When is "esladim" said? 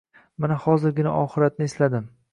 1.71-2.13